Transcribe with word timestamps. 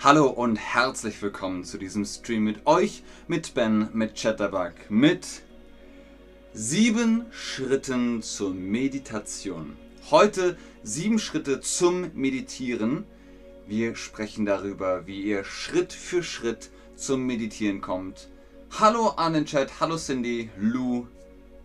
Hallo 0.00 0.28
und 0.28 0.54
herzlich 0.54 1.20
willkommen 1.22 1.64
zu 1.64 1.76
diesem 1.76 2.04
Stream 2.04 2.44
mit 2.44 2.68
euch, 2.68 3.02
mit 3.26 3.54
Ben, 3.54 3.88
mit 3.92 4.14
Chatterbug, 4.14 4.72
mit 4.88 5.42
sieben 6.52 7.26
Schritten 7.32 8.22
zur 8.22 8.54
Meditation. 8.54 9.76
Heute 10.12 10.56
sieben 10.84 11.18
Schritte 11.18 11.60
zum 11.60 12.12
Meditieren. 12.14 13.06
Wir 13.66 13.96
sprechen 13.96 14.46
darüber, 14.46 15.08
wie 15.08 15.20
ihr 15.20 15.42
Schritt 15.42 15.92
für 15.92 16.22
Schritt 16.22 16.70
zum 16.94 17.26
Meditieren 17.26 17.80
kommt. 17.80 18.28
Hallo 18.78 19.08
an 19.16 19.32
den 19.32 19.46
Chat, 19.46 19.80
hallo 19.80 19.96
Cindy, 19.96 20.48
Lou, 20.60 21.08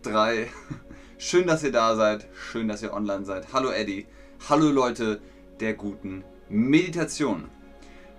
3. 0.01 0.49
Schön, 1.19 1.45
dass 1.45 1.61
ihr 1.61 1.71
da 1.71 1.95
seid, 1.95 2.27
schön, 2.33 2.67
dass 2.67 2.81
ihr 2.81 2.93
online 2.93 3.25
seid. 3.25 3.53
Hallo 3.53 3.69
Eddie, 3.69 4.07
hallo 4.49 4.71
Leute 4.71 5.21
der 5.59 5.75
guten 5.75 6.23
Meditation. 6.49 7.51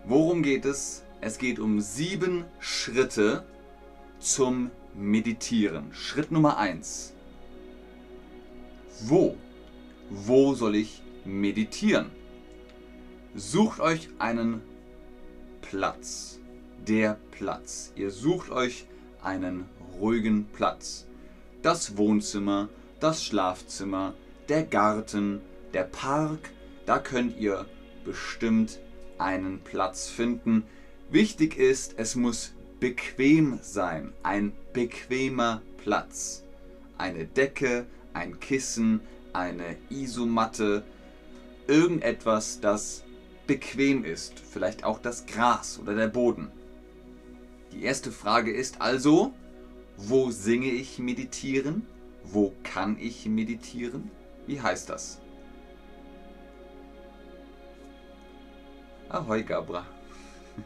Worum 0.06 0.42
geht 0.42 0.66
es? 0.66 1.02
Es 1.22 1.38
geht 1.38 1.58
um 1.58 1.80
sieben 1.80 2.44
Schritte 2.58 3.42
zum 4.18 4.70
Meditieren. 4.94 5.94
Schritt 5.94 6.30
Nummer 6.30 6.58
eins. 6.58 7.14
Wo? 9.00 9.36
Wo 10.10 10.54
soll 10.54 10.76
ich 10.76 11.02
meditieren? 11.24 12.10
Sucht 13.34 13.80
euch 13.80 14.10
einen 14.18 14.60
Platz. 15.62 16.38
Der 16.86 17.18
Platz. 17.30 17.90
Ihr 17.96 18.10
sucht 18.10 18.50
euch 18.50 18.86
einen 19.22 19.64
ruhigen 19.98 20.44
Platz. 20.52 21.06
Das 21.62 21.96
Wohnzimmer, 21.96 22.68
das 23.00 23.24
Schlafzimmer, 23.24 24.12
der 24.50 24.64
Garten, 24.64 25.40
der 25.72 25.84
Park, 25.84 26.50
da 26.84 26.98
könnt 26.98 27.38
ihr 27.38 27.64
bestimmt 28.04 28.80
einen 29.18 29.60
Platz 29.60 30.08
finden. 30.08 30.64
Wichtig 31.10 31.56
ist, 31.58 31.94
es 31.98 32.16
muss 32.16 32.52
bequem 32.80 33.58
sein, 33.62 34.12
ein 34.22 34.52
bequemer 34.72 35.62
Platz. 35.78 36.44
Eine 36.98 37.24
Decke, 37.24 37.86
ein 38.12 38.40
Kissen, 38.40 39.00
eine 39.32 39.76
Isomatte, 39.90 40.84
irgendetwas, 41.66 42.60
das 42.60 43.04
bequem 43.46 44.04
ist, 44.04 44.38
vielleicht 44.38 44.84
auch 44.84 44.98
das 44.98 45.26
Gras 45.26 45.78
oder 45.80 45.94
der 45.94 46.08
Boden. 46.08 46.50
Die 47.72 47.82
erste 47.82 48.12
Frage 48.12 48.52
ist 48.52 48.80
also, 48.80 49.34
wo 49.96 50.30
singe 50.30 50.70
ich 50.70 50.98
meditieren? 50.98 51.86
Wo 52.24 52.54
kann 52.62 52.96
ich 52.98 53.26
meditieren? 53.26 54.10
Wie 54.46 54.60
heißt 54.60 54.88
das? 54.88 55.20
Ahoi 59.14 59.44
Gabra. 59.44 59.86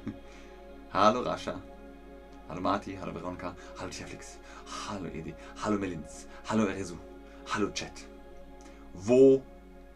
hallo 0.90 1.22
Rascha. 1.22 1.60
Hallo 2.48 2.62
Marti, 2.62 2.94
hallo 2.98 3.12
Veronika, 3.12 3.54
hallo 3.76 3.90
Tjaflix, 3.90 4.38
hallo 4.64 5.06
Edi, 5.08 5.34
hallo 5.56 5.76
Melins, 5.78 6.26
hallo 6.46 6.64
Eresu, 6.64 6.96
hallo 7.44 7.68
Chat. 7.74 8.06
Wo 8.94 9.42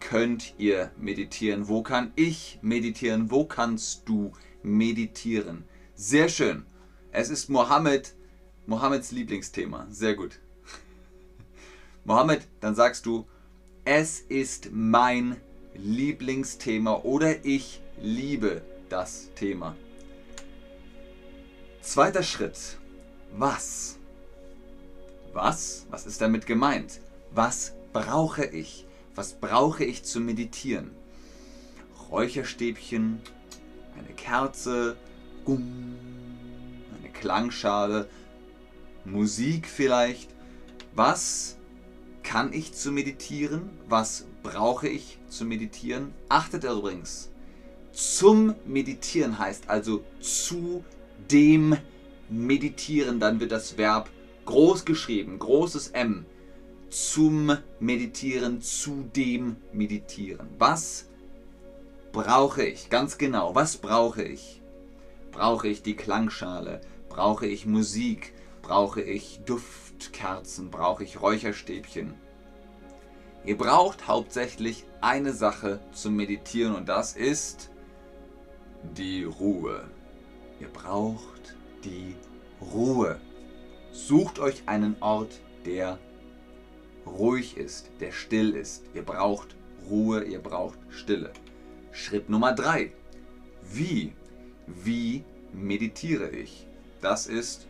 könnt 0.00 0.52
ihr 0.58 0.90
meditieren? 0.98 1.66
Wo 1.66 1.82
kann 1.82 2.12
ich 2.14 2.58
meditieren? 2.60 3.30
Wo 3.30 3.46
kannst 3.46 4.06
du 4.06 4.32
meditieren? 4.62 5.64
Sehr 5.94 6.28
schön. 6.28 6.66
Es 7.10 7.30
ist 7.30 7.48
Mohammed, 7.48 8.14
Mohammeds 8.66 9.12
Lieblingsthema. 9.12 9.86
Sehr 9.88 10.14
gut. 10.14 10.40
Mohammed, 12.04 12.46
dann 12.60 12.74
sagst 12.74 13.06
du, 13.06 13.26
es 13.86 14.20
ist 14.20 14.68
mein 14.72 15.40
Lieblingsthema 15.74 16.96
oder 16.96 17.46
ich 17.46 17.81
liebe 18.02 18.62
das 18.88 19.30
Thema. 19.36 19.76
Zweiter 21.80 22.22
Schritt. 22.22 22.78
Was? 23.32 23.98
Was? 25.32 25.86
Was 25.90 26.06
ist 26.06 26.20
damit 26.20 26.46
gemeint? 26.46 27.00
Was 27.30 27.74
brauche 27.92 28.44
ich? 28.44 28.86
Was 29.14 29.34
brauche 29.34 29.84
ich 29.84 30.02
zum 30.04 30.24
Meditieren? 30.24 30.90
Räucherstäbchen, 32.10 33.20
eine 33.96 34.14
Kerze, 34.14 34.96
eine 35.46 37.12
Klangschale, 37.14 38.08
Musik 39.04 39.66
vielleicht. 39.66 40.30
Was 40.94 41.56
kann 42.22 42.52
ich 42.52 42.74
zu 42.74 42.92
meditieren? 42.92 43.70
Was 43.88 44.26
brauche 44.42 44.88
ich 44.88 45.18
zu 45.28 45.44
meditieren? 45.44 46.12
Achtet 46.28 46.64
übrigens, 46.64 47.31
zum 47.92 48.54
Meditieren 48.64 49.38
heißt 49.38 49.68
also 49.68 50.02
zu 50.20 50.84
dem 51.30 51.76
Meditieren, 52.28 53.20
dann 53.20 53.40
wird 53.40 53.52
das 53.52 53.76
Verb 53.76 54.08
groß 54.46 54.84
geschrieben, 54.84 55.38
großes 55.38 55.88
M. 55.88 56.24
Zum 56.90 57.56
Meditieren, 57.80 58.60
zu 58.60 59.04
dem 59.14 59.56
Meditieren. 59.72 60.48
Was 60.58 61.06
brauche 62.12 62.64
ich? 62.64 62.90
Ganz 62.90 63.18
genau, 63.18 63.54
was 63.54 63.76
brauche 63.76 64.22
ich? 64.22 64.60
Brauche 65.30 65.68
ich 65.68 65.82
die 65.82 65.96
Klangschale? 65.96 66.80
Brauche 67.08 67.46
ich 67.46 67.66
Musik? 67.66 68.34
Brauche 68.60 69.00
ich 69.02 69.40
Duftkerzen? 69.46 70.70
Brauche 70.70 71.04
ich 71.04 71.20
Räucherstäbchen? 71.20 72.14
Ihr 73.44 73.58
braucht 73.58 74.06
hauptsächlich 74.06 74.84
eine 75.00 75.32
Sache 75.32 75.80
zum 75.92 76.14
Meditieren 76.14 76.74
und 76.76 76.88
das 76.88 77.16
ist 77.16 77.71
die 78.96 79.24
Ruhe. 79.24 79.84
Ihr 80.60 80.68
braucht 80.68 81.54
die 81.84 82.14
Ruhe. 82.60 83.20
Sucht 83.92 84.38
euch 84.38 84.62
einen 84.66 84.96
Ort, 85.00 85.40
der 85.66 85.98
ruhig 87.06 87.56
ist, 87.56 87.90
der 88.00 88.12
still 88.12 88.54
ist. 88.54 88.84
Ihr 88.94 89.02
braucht 89.02 89.56
Ruhe, 89.90 90.24
ihr 90.24 90.38
braucht 90.38 90.78
Stille. 90.90 91.32
Schritt 91.90 92.30
Nummer 92.30 92.52
drei. 92.52 92.92
Wie? 93.72 94.12
Wie 94.66 95.24
meditiere 95.52 96.30
ich? 96.30 96.66
Das 97.00 97.26
ist 97.26 97.66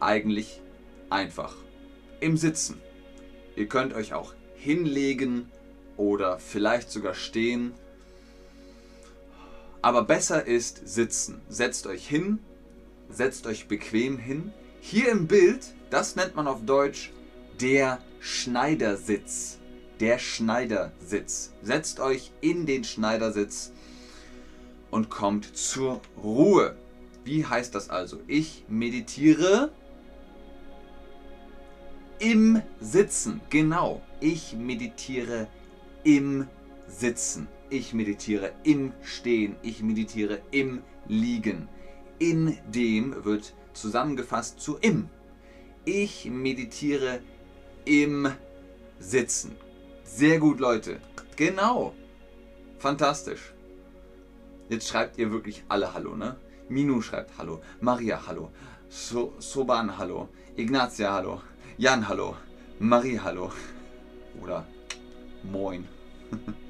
eigentlich 0.00 0.60
einfach. 1.10 1.54
Im 2.20 2.36
Sitzen. 2.36 2.80
Ihr 3.56 3.68
könnt 3.68 3.94
euch 3.94 4.14
auch 4.14 4.34
hinlegen 4.54 5.50
oder 5.96 6.38
vielleicht 6.38 6.90
sogar 6.90 7.14
stehen 7.14 7.72
aber 9.82 10.04
besser 10.04 10.46
ist 10.46 10.88
sitzen. 10.88 11.42
Setzt 11.48 11.86
euch 11.86 12.06
hin, 12.06 12.38
setzt 13.10 13.46
euch 13.46 13.68
bequem 13.68 14.16
hin. 14.16 14.52
Hier 14.80 15.10
im 15.10 15.26
Bild, 15.26 15.74
das 15.90 16.16
nennt 16.16 16.34
man 16.36 16.46
auf 16.46 16.64
Deutsch 16.64 17.12
der 17.60 17.98
Schneidersitz. 18.20 19.58
Der 20.00 20.18
Schneidersitz. 20.18 21.52
Setzt 21.62 22.00
euch 22.00 22.32
in 22.40 22.64
den 22.64 22.84
Schneidersitz 22.84 23.72
und 24.90 25.10
kommt 25.10 25.56
zur 25.56 26.00
Ruhe. 26.22 26.76
Wie 27.24 27.44
heißt 27.44 27.74
das 27.74 27.90
also? 27.90 28.20
Ich 28.26 28.64
meditiere 28.68 29.72
im 32.18 32.62
Sitzen. 32.80 33.40
Genau, 33.50 34.00
ich 34.20 34.54
meditiere 34.54 35.48
im 36.04 36.48
Sitzen. 36.88 37.48
Ich 37.72 37.94
meditiere 37.94 38.52
im 38.64 38.92
Stehen. 39.00 39.56
Ich 39.62 39.82
meditiere 39.82 40.42
im 40.50 40.82
Liegen. 41.08 41.70
In 42.18 42.58
dem 42.68 43.24
wird 43.24 43.54
zusammengefasst 43.72 44.60
zu 44.60 44.76
im. 44.76 45.08
Ich 45.86 46.26
meditiere 46.26 47.20
im 47.86 48.30
Sitzen. 48.98 49.56
Sehr 50.04 50.38
gut, 50.38 50.60
Leute. 50.60 51.00
Genau. 51.36 51.94
Fantastisch. 52.78 53.54
Jetzt 54.68 54.88
schreibt 54.88 55.16
ihr 55.16 55.32
wirklich 55.32 55.64
alle 55.70 55.94
Hallo, 55.94 56.14
ne? 56.14 56.36
Minu 56.68 57.00
schreibt 57.00 57.38
Hallo. 57.38 57.62
Maria 57.80 58.26
Hallo. 58.26 58.50
So 58.90 59.32
Soban 59.38 59.96
Hallo. 59.96 60.28
Ignatia 60.56 61.10
Hallo. 61.10 61.40
Jan 61.78 62.06
Hallo. 62.06 62.36
Marie 62.78 63.18
Hallo. 63.18 63.50
Oder 64.42 64.66
Moin. 65.42 65.88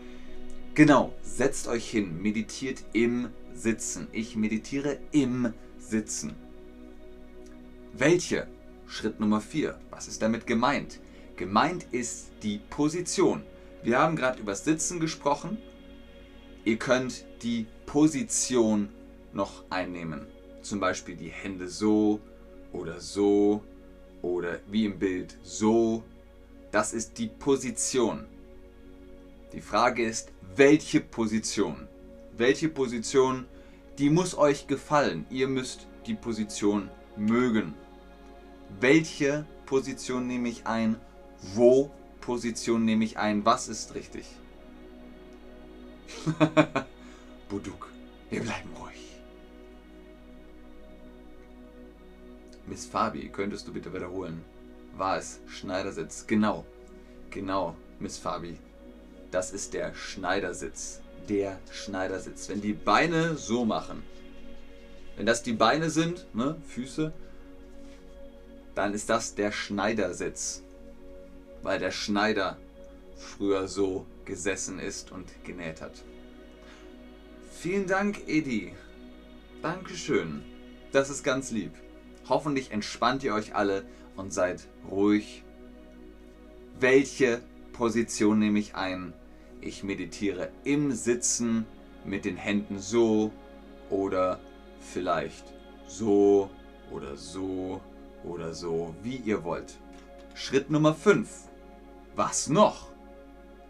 Genau, 0.75 1.13
setzt 1.23 1.69
euch 1.69 1.91
hin, 1.91 2.23
meditiert 2.23 2.83
im 2.95 3.29
Sitzen. 3.53 4.09
Ich 4.11 4.37
meditiere 4.37 4.99
im 5.11 5.53
Sitzen. 5.79 6.35
Welche? 7.93 8.47
Schritt 8.87 9.21
Nummer 9.21 9.43
4. 9.43 9.79
Was 9.91 10.09
ist 10.09 10.23
damit 10.23 10.47
gemeint? 10.47 10.99
Gemeint 11.37 11.85
ist 11.91 12.31
die 12.43 12.59
Position. 12.71 13.43
Wir 13.83 13.99
haben 13.99 14.17
gerade 14.17 14.41
über 14.41 14.53
das 14.53 14.65
Sitzen 14.65 14.99
gesprochen. 14.99 15.59
Ihr 16.65 16.79
könnt 16.79 17.27
die 17.43 17.67
Position 17.85 18.89
noch 19.35 19.65
einnehmen. 19.69 20.27
Zum 20.63 20.81
Beispiel 20.81 21.17
die 21.17 21.29
Hände 21.29 21.69
so 21.69 22.19
oder 22.73 22.99
so 22.99 23.63
oder 24.23 24.61
wie 24.69 24.87
im 24.87 24.99
Bild 24.99 25.37
so. 25.43 26.03
Das 26.71 26.95
ist 26.95 27.19
die 27.19 27.29
Position. 27.29 28.25
Die 29.53 29.61
Frage 29.61 30.03
ist, 30.03 30.32
welche 30.57 31.01
Position? 31.01 31.89
Welche 32.37 32.69
Position 32.69 33.47
Die 33.99 34.09
muss 34.09 34.37
euch 34.37 34.67
gefallen. 34.67 35.27
Ihr 35.31 35.49
müsst 35.49 35.87
die 36.07 36.15
Position 36.15 36.91
mögen. 37.17 37.75
Welche 38.81 39.45
Position 39.67 40.27
nehme 40.27 40.49
ich 40.49 40.67
ein? 40.67 40.97
Wo 41.55 41.91
Position 42.21 42.85
nehme 42.85 43.05
ich 43.05 43.19
ein? 43.19 43.45
Was 43.45 43.69
ist 43.69 43.95
richtig? 43.95 44.25
Buduk, 47.49 47.91
wir 48.31 48.41
bleiben 48.41 48.71
ruhig. 48.81 49.21
Miss 52.67 52.87
Fabi, 52.87 53.29
könntest 53.29 53.69
du 53.69 53.73
bitte 53.73 53.93
wiederholen? 53.93 54.43
War 54.97 55.19
es 55.19 55.41
Schneidersitz? 55.47 56.27
Genau, 56.27 56.65
genau, 57.31 57.77
Miss 57.99 58.19
Fabi. 58.19 58.59
Das 59.33 59.51
ist 59.51 59.73
der 59.73 59.95
Schneidersitz. 59.95 61.01
Der 61.29 61.59
Schneidersitz. 61.73 62.51
Wenn 62.51 62.61
die 62.61 62.75
Beine 62.75 63.37
so 63.37 63.65
machen, 63.65 64.03
wenn 65.17 65.25
das 65.25 65.43
die 65.43 65.55
Beine 65.55 65.89
sind, 65.89 66.27
ne, 66.35 66.57
Füße, 66.69 67.13
dann 68.75 68.93
ist 68.93 69.09
das 69.09 69.35
der 69.35 69.51
Schneidersitz. 69.51 70.63
Weil 71.63 71.79
der 71.79 71.93
Schneider 71.93 72.59
früher 73.17 73.69
so 73.69 74.07
gesessen 74.27 74.79
ist 74.79 75.13
und 75.13 75.31
genäht 75.45 75.81
hat. 75.81 76.03
Vielen 77.59 77.87
Dank, 77.87 78.29
Edi. 78.29 78.75
Dankeschön. 79.63 80.43
Das 80.93 81.09
ist 81.09 81.23
ganz 81.23 81.51
lieb. 81.51 81.73
Hoffentlich 82.29 82.71
entspannt 82.71 83.23
ihr 83.23 83.33
euch 83.33 83.55
alle 83.55 83.85
und 84.15 84.33
seid 84.35 84.69
ruhig. 84.91 85.43
Welche 86.79 87.41
Position 87.73 88.39
nehme 88.39 88.59
ich 88.59 88.75
ein? 88.75 89.15
Ich 89.65 89.85
meditiere 89.85 90.51
im 90.65 90.91
Sitzen 90.91 91.67
mit 92.05 92.25
den 92.25 92.37
Händen 92.37 92.81
so 92.81 93.31
oder 93.91 94.41
vielleicht 94.81 95.45
so 95.87 96.51
oder 96.91 97.17
so 97.17 97.81
oder 98.25 98.55
so, 98.55 98.93
wie 99.05 99.19
ihr 99.19 99.45
wollt. 99.45 99.79
Schritt 100.35 100.69
Nummer 100.69 100.95
5. 100.95 101.29
Was 102.17 102.49
noch? 102.49 102.89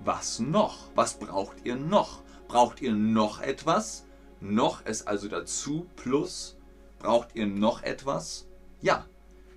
Was 0.02 0.38
noch? 0.38 0.88
Was 0.94 1.18
braucht 1.18 1.58
ihr 1.64 1.76
noch? 1.76 2.22
Braucht 2.48 2.80
ihr 2.80 2.94
noch 2.94 3.42
etwas? 3.42 4.06
Noch 4.40 4.86
ist 4.86 5.06
also 5.06 5.28
dazu 5.28 5.86
plus. 5.96 6.56
Braucht 7.00 7.34
ihr 7.34 7.46
noch 7.46 7.82
etwas? 7.82 8.46
Ja. 8.80 9.04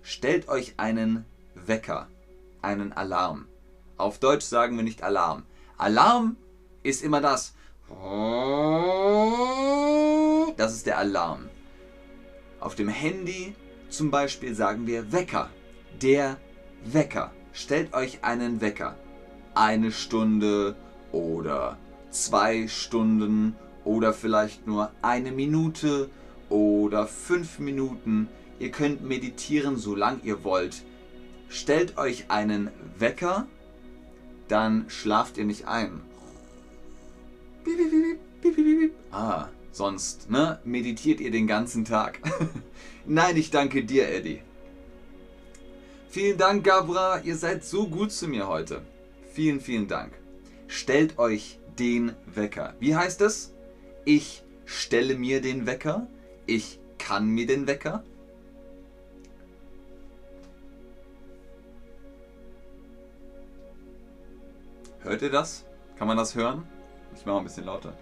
Stellt 0.02 0.50
euch 0.50 0.74
einen 0.78 1.26
Wecker, 1.56 2.10
einen 2.62 2.92
Alarm. 2.92 3.48
Auf 3.96 4.20
Deutsch 4.20 4.44
sagen 4.44 4.76
wir 4.76 4.84
nicht 4.84 5.02
Alarm. 5.02 5.44
Alarm 5.78 6.38
ist 6.84 7.04
immer 7.04 7.22
das. 7.22 7.54
Das 10.58 10.74
ist 10.74 10.86
der 10.86 10.98
Alarm. 10.98 11.50
Auf 12.60 12.76
dem 12.76 12.88
Handy 12.88 13.56
zum 13.90 14.10
Beispiel 14.12 14.56
sagen 14.56 14.88
wir 14.88 15.12
Wecker. 15.12 15.50
Der 16.02 16.38
Wecker. 16.86 17.34
Stellt 17.52 17.94
euch 17.94 18.24
einen 18.24 18.62
Wecker. 18.62 18.98
Eine 19.54 19.92
Stunde 19.92 20.76
oder 21.12 21.78
zwei 22.10 22.68
Stunden 22.68 23.56
oder 23.84 24.14
vielleicht 24.14 24.68
nur 24.68 24.92
eine 25.02 25.32
Minute 25.32 26.10
oder 26.50 27.08
fünf 27.08 27.60
Minuten. 27.60 28.30
Ihr 28.60 28.72
könnt 28.72 29.04
meditieren, 29.04 29.78
solange 29.78 30.20
ihr 30.24 30.44
wollt. 30.44 30.84
Stellt 31.50 31.98
euch 31.98 32.26
einen 32.30 32.72
Wecker 32.98 33.48
dann 34.48 34.86
schlaft 34.90 35.38
ihr 35.38 35.46
nicht 35.46 35.68
ein. 35.68 36.02
Ah, 39.12 39.50
sonst, 39.72 40.30
ne? 40.30 40.60
Meditiert 40.64 41.20
ihr 41.20 41.32
den 41.32 41.48
ganzen 41.48 41.86
Tag. 41.86 42.20
Nein, 43.06 43.38
ich 43.38 43.52
danke 43.52 43.84
dir, 43.84 44.10
Eddie. 44.10 44.42
Vielen 46.10 46.38
Dank, 46.38 46.64
Gabra. 46.64 47.20
Ihr 47.22 47.36
seid 47.36 47.66
so 47.66 47.88
gut 47.88 48.12
zu 48.12 48.28
mir 48.28 48.48
heute. 48.48 48.82
Vielen, 49.34 49.60
vielen 49.60 49.88
Dank. 49.88 50.14
Stellt 50.68 51.18
euch 51.20 51.60
den 51.78 52.14
Wecker. 52.26 52.74
Wie 52.80 52.96
heißt 52.96 53.22
es? 53.22 53.54
Ich 54.06 54.44
stelle 54.66 55.16
mir 55.16 55.42
den 55.42 55.66
Wecker. 55.66 56.08
Ich 56.46 56.80
kann 56.98 57.28
mir 57.28 57.48
den 57.48 57.68
Wecker. 57.68 58.04
Hört 65.06 65.22
ihr 65.22 65.30
das? 65.30 65.64
Kann 66.00 66.08
man 66.08 66.18
das 66.18 66.34
hören? 66.34 66.64
Ich 67.16 67.28
mache 67.28 67.36
mal 67.36 67.42
ein 67.42 67.44
bisschen 67.44 67.66
lauter. 67.66 67.94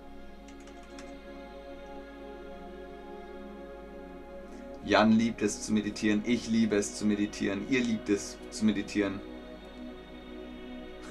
Jan 4.86 5.12
liebt 5.12 5.42
es 5.42 5.62
zu 5.64 5.74
meditieren, 5.74 6.24
ich 6.26 6.48
liebe 6.48 6.78
es 6.78 6.96
zu 6.96 7.06
meditieren, 7.06 7.66
ihr 7.70 7.82
liebt 7.82 8.08
es 8.08 8.38
zu 8.52 8.64
meditieren. 8.64 9.20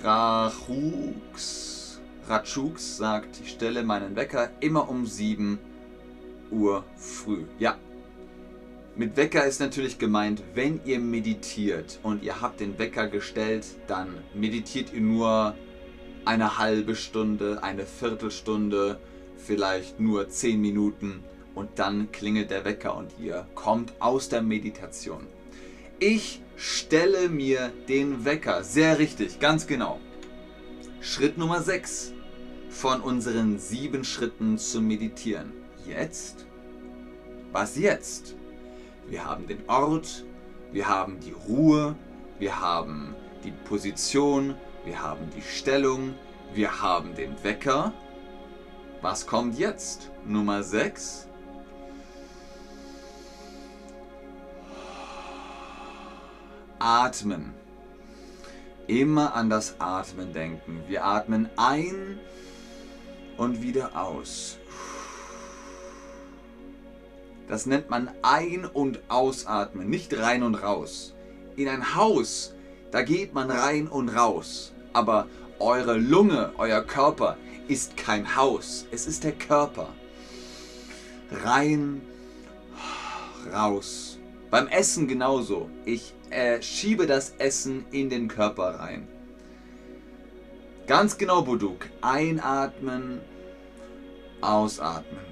Rachux, 0.03 2.01
Ratschux 2.27 2.97
sagt, 2.97 3.41
ich 3.43 3.51
stelle 3.51 3.83
meinen 3.83 4.17
Wecker 4.17 4.51
immer 4.61 4.89
um 4.89 5.05
7 5.05 5.59
Uhr 6.51 6.85
früh. 6.97 7.45
Ja, 7.59 7.77
mit 8.97 9.17
Wecker 9.19 9.45
ist 9.45 9.61
natürlich 9.61 9.99
gemeint, 9.99 10.43
wenn 10.55 10.81
ihr 10.87 10.99
meditiert 10.99 11.99
und 12.03 12.23
ihr 12.23 12.41
habt 12.41 12.61
den 12.61 12.79
Wecker 12.79 13.09
gestellt, 13.09 13.67
dann 13.87 14.09
meditiert 14.35 14.93
ihr 14.95 15.03
nur 15.03 15.55
eine 16.25 16.59
halbe 16.59 16.95
Stunde, 16.95 17.63
eine 17.63 17.87
Viertelstunde, 17.87 18.99
vielleicht 19.37 20.01
nur 20.01 20.29
zehn 20.29 20.61
Minuten 20.61 21.25
und 21.55 21.79
dann 21.79 22.13
klingelt 22.13 22.51
der 22.51 22.65
Wecker 22.65 22.97
und 22.97 23.11
ihr 23.21 23.47
kommt 23.55 23.93
aus 23.99 24.29
der 24.29 24.43
Meditation. 24.43 25.27
Ich 25.99 26.41
stelle 26.57 27.29
mir 27.29 27.73
den 27.89 28.25
Wecker. 28.25 28.65
Sehr 28.65 28.99
richtig, 28.99 29.41
ganz 29.41 29.67
genau. 29.67 30.01
Schritt 31.01 31.37
Nummer 31.37 31.63
6 31.63 32.13
von 32.71 33.01
unseren 33.01 33.59
sieben 33.59 34.05
Schritten 34.05 34.59
zum 34.59 34.87
Meditieren. 34.87 35.53
Jetzt? 35.87 36.47
Was 37.51 37.77
jetzt? 37.77 38.35
Wir 39.09 39.25
haben 39.25 39.47
den 39.47 39.69
Ort, 39.69 40.25
wir 40.73 40.89
haben 40.89 41.19
die 41.21 41.33
Ruhe, 41.33 41.97
wir 42.39 42.61
haben 42.61 43.15
die 43.45 43.53
Position, 43.69 44.55
wir 44.85 45.01
haben 45.01 45.31
die 45.37 45.43
Stellung, 45.43 46.15
wir 46.55 46.83
haben 46.83 47.15
den 47.15 47.43
Wecker. 47.45 47.93
Was 49.01 49.27
kommt 49.27 49.59
jetzt? 49.59 50.11
Nummer 50.27 50.63
6. 50.63 51.29
Atmen. 56.79 57.55
Immer 58.89 59.35
an 59.35 59.49
das 59.49 59.77
Atmen 59.79 60.33
denken. 60.33 60.83
Wir 60.89 61.05
atmen 61.05 61.49
ein 61.57 62.19
und 63.37 63.63
wieder 63.63 63.97
aus. 63.97 64.59
Das 67.47 67.67
nennt 67.67 67.89
man 67.89 68.11
Ein- 68.23 68.65
und 68.65 69.01
Ausatmen, 69.09 69.89
nicht 69.89 70.17
rein 70.19 70.43
und 70.43 70.57
raus. 70.57 71.15
In 71.55 71.69
ein 71.69 71.95
Haus, 71.95 72.55
da 72.91 73.03
geht 73.03 73.35
man 73.35 73.51
rein 73.51 73.89
und 73.89 74.09
raus 74.09 74.72
aber 74.93 75.27
eure 75.59 75.97
Lunge, 75.97 76.53
euer 76.59 76.83
Körper 76.83 77.37
ist 77.69 77.97
kein 77.97 78.37
Haus, 78.37 78.87
es 78.91 79.07
ist 79.07 79.25
der 79.25 79.33
Körper. 79.33 79.89
Rein, 81.31 82.03
raus. 83.53 84.19
Beim 84.51 84.69
Essen 84.69 85.09
genauso. 85.09 85.71
Ich 85.85 86.15
äh, 86.31 86.61
schiebe 86.61 87.07
das 87.07 87.35
Essen 87.39 87.87
in 87.91 88.11
den 88.11 88.29
Körper 88.29 88.79
rein. 88.81 89.09
Ganz 90.87 91.17
genau, 91.17 91.43
Buduk. 91.43 91.89
Einatmen, 92.03 93.21
ausatmen. 94.41 95.25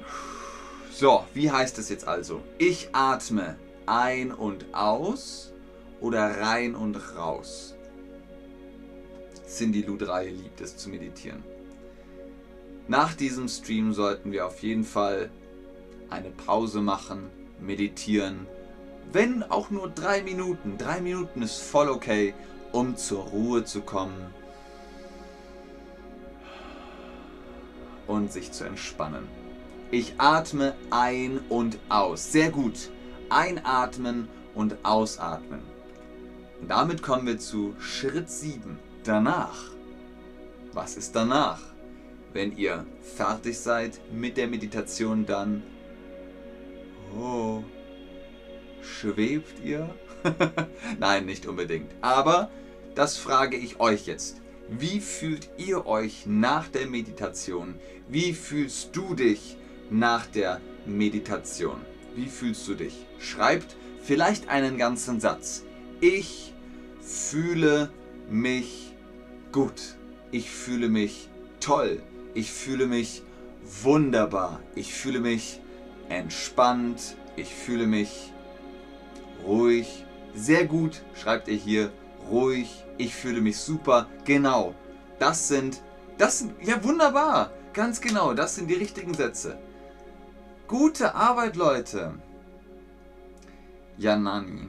So, 0.91 1.25
wie 1.35 1.51
heißt 1.51 1.79
es 1.79 1.89
jetzt 1.89 2.07
also? 2.07 2.43
Ich 2.59 2.89
atme 2.93 3.57
ein 3.87 4.33
und 4.33 4.67
aus 4.73 5.53
oder 6.01 6.41
rein 6.41 6.75
und 6.75 6.97
raus? 7.17 7.75
Cindy 9.51 9.83
Lou 9.83 9.97
3 9.97 10.29
liebt 10.29 10.61
es 10.61 10.77
zu 10.77 10.89
meditieren. 10.89 11.43
Nach 12.87 13.15
diesem 13.15 13.49
Stream 13.49 13.93
sollten 13.93 14.31
wir 14.31 14.47
auf 14.47 14.63
jeden 14.63 14.85
Fall 14.85 15.29
eine 16.09 16.31
Pause 16.31 16.81
machen, 16.81 17.31
meditieren. 17.61 18.47
Wenn 19.13 19.43
auch 19.43 19.71
nur 19.71 19.89
drei 19.89 20.23
Minuten. 20.23 20.79
Drei 20.79 21.01
Minuten 21.01 21.43
ist 21.43 21.61
voll 21.61 21.89
okay, 21.89 22.33
um 22.71 22.97
zur 22.97 23.25
Ruhe 23.25 23.65
zu 23.65 23.81
kommen 23.81 24.33
und 28.07 28.33
sich 28.33 28.53
zu 28.53 28.65
entspannen. 28.65 29.27
Ich 29.91 30.15
atme 30.19 30.75
ein 30.91 31.41
und 31.49 31.79
aus. 31.89 32.31
Sehr 32.31 32.51
gut. 32.51 32.91
Einatmen 33.31 34.29
und 34.55 34.77
ausatmen. 34.85 35.63
Und 36.61 36.69
damit 36.69 37.03
kommen 37.03 37.27
wir 37.27 37.39
zu 37.39 37.75
Schritt 37.81 38.31
7 38.31 38.79
danach? 39.05 39.71
Was 40.73 40.97
ist 40.97 41.15
danach? 41.17 41.61
Wenn 42.33 42.57
ihr 42.57 42.87
fertig 43.17 43.59
seid 43.59 44.01
mit 44.13 44.37
der 44.37 44.47
Meditation, 44.47 45.27
dann 45.27 45.63
Oh. 47.19 47.65
Schwebt 48.83 49.65
ihr? 49.65 49.95
Nein, 50.99 51.27
nicht 51.27 51.47
unbedingt. 51.47 51.91
Aber 52.01 52.51
das 52.95 53.17
frage 53.17 53.57
ich 53.57 53.81
euch 53.81 54.07
jetzt. 54.07 54.41
Wie 54.69 55.01
fühlt 55.01 55.51
ihr 55.57 55.87
euch 55.87 56.27
nach 56.27 56.69
der 56.69 56.87
Meditation? 56.87 57.75
Wie 58.09 58.33
fühlst 58.33 58.95
du 58.95 59.15
dich 59.15 59.57
nach 59.91 60.27
der 60.27 60.61
Meditation? 60.87 61.81
Wie 62.15 62.27
fühlst 62.27 62.69
du 62.69 62.75
dich? 62.75 63.07
Schreibt 63.19 63.77
vielleicht 64.03 64.49
einen 64.49 64.79
ganzen 64.79 65.21
Satz. 65.21 65.65
Ich 66.01 66.55
fühle 67.01 67.91
mich 68.31 68.90
gut. 69.53 69.97
Ich 70.31 70.51
fühle 70.51 70.89
mich 70.89 71.29
toll. 71.61 72.03
Ich 72.35 72.53
fühle 72.53 72.87
mich 72.87 73.23
wunderbar. 73.83 74.61
Ich 74.75 74.95
fühle 74.95 75.21
mich 75.21 75.61
entspannt. 76.09 77.17
Ich 77.37 77.55
fühle 77.55 77.87
mich 77.87 78.33
ruhig. 79.47 80.05
Sehr 80.35 80.67
gut, 80.67 81.03
schreibt 81.15 81.49
ihr 81.49 81.57
hier. 81.57 81.93
Ruhig. 82.31 82.85
Ich 82.99 83.15
fühle 83.15 83.41
mich 83.41 83.59
super. 83.59 84.09
Genau. 84.25 84.75
Das 85.19 85.49
sind, 85.49 85.83
das 86.19 86.41
sind, 86.41 86.55
ja 86.63 86.83
wunderbar. 86.85 87.53
Ganz 87.73 88.01
genau, 88.01 88.35
das 88.35 88.57
sind 88.57 88.69
die 88.69 88.75
richtigen 88.75 89.15
Sätze. 89.15 89.59
Gute 90.67 91.15
Arbeit, 91.15 91.57
Leute. 91.57 92.15
Janani. 93.99 94.69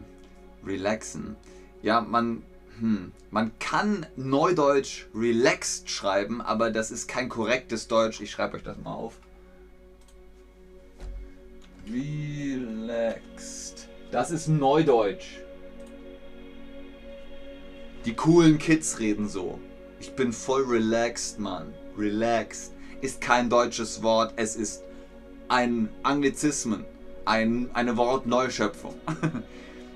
Relaxen. 0.66 1.36
Ja, 1.82 2.02
man, 2.02 2.44
hm, 2.82 3.12
man 3.30 3.52
kann 3.60 4.08
Neudeutsch 4.16 5.06
relaxed 5.14 5.88
schreiben, 5.88 6.42
aber 6.42 6.72
das 6.72 6.90
ist 6.90 7.08
kein 7.08 7.30
korrektes 7.30 7.88
Deutsch. 7.88 8.22
Ich 8.22 8.32
schreibe 8.32 8.58
euch 8.58 8.64
das 8.64 8.76
mal 8.84 8.94
auf. 8.94 9.20
Relaxed. 11.88 13.88
Das 14.12 14.32
ist 14.32 14.48
Neudeutsch. 14.48 15.38
Die 18.06 18.16
coolen 18.16 18.58
Kids 18.58 19.00
reden 19.00 19.30
so. 19.30 19.60
Ich 20.00 20.16
bin 20.16 20.34
voll 20.34 20.64
relaxed, 20.64 21.40
Mann. 21.40 21.76
Relaxed 21.96 22.74
ist 23.02 23.22
kein 23.22 23.48
deutsches 23.48 24.02
Wort, 24.02 24.34
es 24.38 24.56
ist 24.56 24.84
ein 25.50 25.90
Anglizismen, 26.02 26.84
ein, 27.26 27.70
eine 27.74 27.96
Wortneuschöpfung. 27.96 28.96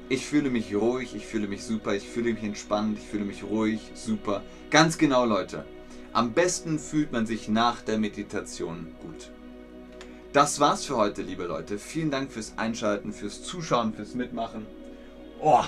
Ich 0.07 0.23
fühle 0.27 0.51
mich 0.51 0.75
ruhig, 0.75 1.15
ich 1.15 1.25
fühle 1.25 1.47
mich 1.47 1.63
super, 1.63 1.95
ich 1.95 2.07
fühle 2.07 2.31
mich 2.33 2.43
entspannt, 2.43 2.99
ich 2.99 3.05
fühle 3.05 3.25
mich 3.25 3.43
ruhig, 3.43 3.79
super. 3.95 4.43
Ganz 4.69 4.99
genau, 4.99 5.25
Leute. 5.25 5.65
Am 6.13 6.33
besten 6.33 6.77
fühlt 6.77 7.11
man 7.11 7.25
sich 7.25 7.49
nach 7.49 7.81
der 7.81 7.97
Meditation 7.97 8.93
gut. 9.01 9.31
Das 10.31 10.59
war's 10.59 10.85
für 10.85 10.95
heute, 10.95 11.23
liebe 11.23 11.45
Leute. 11.45 11.79
Vielen 11.79 12.11
Dank 12.11 12.31
fürs 12.31 12.53
Einschalten, 12.55 13.13
fürs 13.13 13.41
Zuschauen, 13.41 13.95
fürs 13.95 14.13
Mitmachen. 14.13 14.67
Oh, 15.41 15.63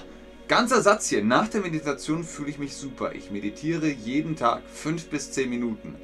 ganzer 0.48 0.84
Satz 0.84 1.10
hier. 1.10 1.24
Nach 1.24 1.48
der 1.48 1.62
Meditation 1.62 2.24
fühle 2.24 2.51
ich 2.51 2.60
mich 2.60 2.75
super. 2.75 3.15
Ich 3.15 3.32
meditiere 3.32 3.89
jeden 3.89 4.36
Tag 4.36 4.62
5 4.72 5.10
bis 5.10 5.32
10 5.32 5.50
Minuten. 5.50 5.96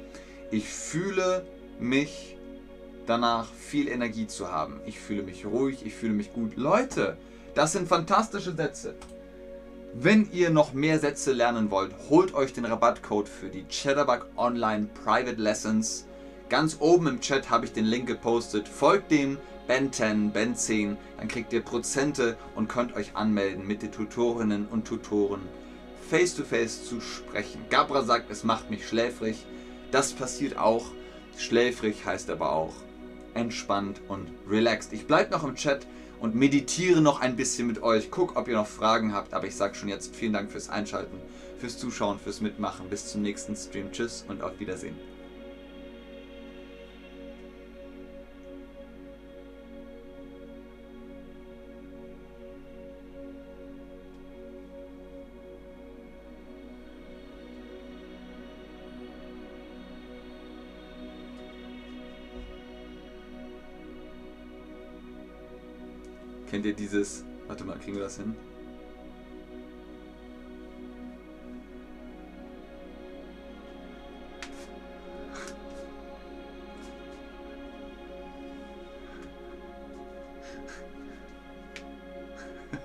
Ich 0.50 0.68
fühle 0.68 1.46
mich 1.78 2.36
danach 3.06 3.46
viel 3.52 3.86
Energie 3.86 4.26
zu 4.26 4.50
haben. 4.50 4.80
Ich 4.86 4.98
fühle 4.98 5.22
mich 5.22 5.46
ruhig, 5.46 5.86
ich 5.86 5.94
fühle 5.94 6.14
mich 6.14 6.32
gut. 6.32 6.56
Leute, 6.56 7.16
das 7.54 7.72
sind 7.72 7.88
fantastische 7.88 8.54
Sätze. 8.54 8.94
Wenn 9.94 10.30
ihr 10.32 10.50
noch 10.50 10.72
mehr 10.72 10.98
Sätze 10.98 11.32
lernen 11.32 11.70
wollt, 11.70 11.92
holt 12.10 12.34
euch 12.34 12.52
den 12.52 12.64
Rabattcode 12.64 13.28
für 13.28 13.48
die 13.48 13.64
Chatterbug 13.68 14.26
Online 14.36 14.88
Private 15.04 15.40
Lessons. 15.40 16.06
Ganz 16.48 16.76
oben 16.80 17.06
im 17.06 17.20
Chat 17.20 17.48
habe 17.48 17.64
ich 17.66 17.72
den 17.72 17.84
Link 17.84 18.06
gepostet. 18.06 18.68
Folgt 18.68 19.10
dem 19.10 19.38
Ben 19.66 19.92
10, 19.92 20.32
Ben 20.32 20.56
10, 20.56 20.96
dann 21.16 21.28
kriegt 21.28 21.52
ihr 21.52 21.62
Prozente 21.62 22.36
und 22.54 22.68
könnt 22.68 22.94
euch 22.96 23.16
anmelden, 23.16 23.66
mit 23.66 23.82
den 23.82 23.92
Tutorinnen 23.92 24.66
und 24.66 24.84
Tutoren 24.86 25.42
face 26.08 26.34
to 26.34 26.44
face 26.44 26.84
zu 26.84 27.00
sprechen. 27.00 27.64
Gabra 27.70 28.02
sagt, 28.02 28.30
es 28.30 28.44
macht 28.44 28.70
mich 28.70 28.86
schläfrig. 28.86 29.46
Das 29.90 30.12
passiert 30.12 30.56
auch. 30.58 30.86
Schläfrig 31.36 32.04
heißt 32.04 32.30
aber 32.30 32.52
auch 32.52 32.74
entspannt 33.34 34.00
und 34.06 34.28
relaxed. 34.48 34.92
Ich 34.92 35.06
bleibe 35.06 35.32
noch 35.32 35.42
im 35.42 35.56
Chat 35.56 35.86
und 36.24 36.34
meditiere 36.34 37.02
noch 37.02 37.20
ein 37.20 37.36
bisschen 37.36 37.66
mit 37.66 37.82
euch. 37.82 38.10
Guck, 38.10 38.36
ob 38.36 38.48
ihr 38.48 38.54
noch 38.54 38.66
Fragen 38.66 39.12
habt. 39.12 39.34
Aber 39.34 39.46
ich 39.46 39.54
sage 39.54 39.74
schon 39.74 39.90
jetzt 39.90 40.16
vielen 40.16 40.32
Dank 40.32 40.50
fürs 40.50 40.70
Einschalten, 40.70 41.18
fürs 41.58 41.76
Zuschauen, 41.76 42.18
fürs 42.18 42.40
Mitmachen. 42.40 42.88
Bis 42.88 43.12
zum 43.12 43.20
nächsten 43.20 43.54
Stream. 43.54 43.92
Tschüss 43.92 44.24
und 44.26 44.42
auf 44.42 44.58
Wiedersehen. 44.58 45.13
Kennt 66.54 66.66
ihr 66.66 66.72
dieses. 66.72 67.24
Warte 67.48 67.64
mal, 67.64 67.76
kriegen 67.80 67.96
wir 67.96 68.04
das 68.04 68.16
hin? 68.16 68.36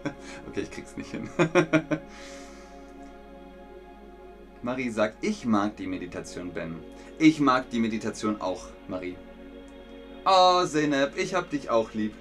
okay, 0.47 0.61
ich 0.61 0.71
krieg's 0.71 0.97
nicht 0.97 1.11
hin. 1.11 1.29
Marie 4.63 4.89
sagt, 4.89 5.23
ich 5.23 5.45
mag 5.45 5.77
die 5.77 5.85
Meditation, 5.85 6.51
Ben. 6.51 6.73
Ich 7.19 7.39
mag 7.39 7.69
die 7.69 7.79
Meditation 7.79 8.41
auch, 8.41 8.69
Marie. 8.87 9.15
Oh, 10.25 10.65
Zeynep, 10.65 11.15
ich 11.17 11.35
hab 11.35 11.51
dich 11.51 11.69
auch 11.69 11.93
lieb. 11.93 12.15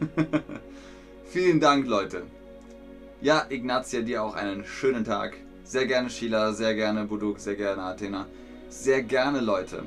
Vielen 1.30 1.60
Dank, 1.60 1.86
Leute. 1.86 2.22
Ja, 3.20 3.46
Ignatia, 3.48 4.02
dir 4.02 4.22
auch 4.22 4.34
einen 4.34 4.64
schönen 4.64 5.04
Tag. 5.04 5.36
Sehr 5.64 5.86
gerne 5.86 6.10
Sheila, 6.10 6.52
sehr 6.52 6.74
gerne 6.74 7.04
Buduk, 7.04 7.40
sehr 7.40 7.56
gerne 7.56 7.82
Athena. 7.82 8.26
Sehr 8.68 9.02
gerne, 9.02 9.40
Leute. 9.40 9.84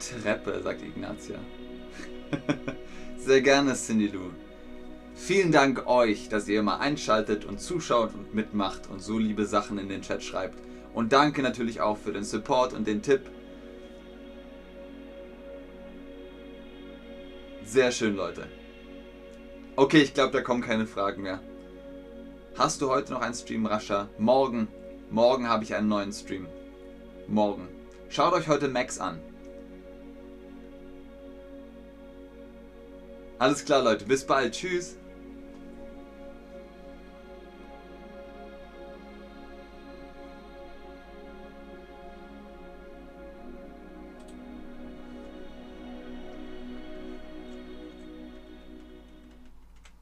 Treppe, 0.00 0.60
sagt 0.62 0.82
Ignatia. 0.82 1.38
sehr 3.18 3.40
gerne, 3.40 3.74
Cindy 3.74 4.08
Lou. 4.08 4.30
Vielen 5.14 5.52
Dank 5.52 5.86
euch, 5.86 6.28
dass 6.28 6.48
ihr 6.48 6.58
immer 6.58 6.80
einschaltet 6.80 7.44
und 7.44 7.60
zuschaut 7.60 8.12
und 8.14 8.34
mitmacht 8.34 8.90
und 8.90 9.00
so 9.00 9.18
liebe 9.18 9.46
Sachen 9.46 9.78
in 9.78 9.88
den 9.88 10.02
Chat 10.02 10.22
schreibt. 10.22 10.58
Und 10.92 11.12
danke 11.12 11.42
natürlich 11.42 11.80
auch 11.80 11.96
für 11.96 12.12
den 12.12 12.24
Support 12.24 12.72
und 12.72 12.86
den 12.86 13.02
Tipp. 13.02 13.22
Sehr 17.64 17.90
schön, 17.92 18.14
Leute. 18.14 18.46
Okay, 19.76 20.02
ich 20.02 20.14
glaube, 20.14 20.32
da 20.32 20.42
kommen 20.42 20.62
keine 20.62 20.86
Fragen 20.86 21.22
mehr. 21.22 21.40
Hast 22.56 22.80
du 22.80 22.90
heute 22.90 23.12
noch 23.12 23.20
einen 23.20 23.34
Stream, 23.34 23.66
Rascha? 23.66 24.08
Morgen. 24.18 24.68
Morgen 25.10 25.48
habe 25.48 25.64
ich 25.64 25.74
einen 25.74 25.88
neuen 25.88 26.12
Stream. 26.12 26.46
Morgen. 27.26 27.68
Schaut 28.10 28.34
euch 28.34 28.48
heute 28.48 28.68
Max 28.68 29.00
an. 29.00 29.20
Alles 33.38 33.64
klar, 33.64 33.82
Leute. 33.82 34.04
Bis 34.04 34.24
bald. 34.24 34.54
Tschüss. 34.54 34.96